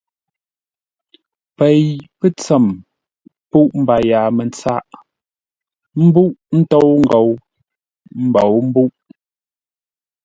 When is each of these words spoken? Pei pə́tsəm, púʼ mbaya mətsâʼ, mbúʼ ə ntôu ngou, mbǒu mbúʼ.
Pei 1.57 1.81
pə́tsəm, 2.19 2.65
púʼ 3.49 3.69
mbaya 3.81 4.19
mətsâʼ, 4.37 4.83
mbúʼ 6.05 6.31
ə 6.53 6.55
ntôu 6.59 6.91
ngou, 7.03 7.29
mbǒu 8.27 8.57
mbúʼ. 8.69 8.91